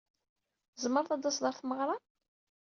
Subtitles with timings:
[0.73, 1.97] Tzemreḍ ad d-taseḍ ɣer tmeɣṛa?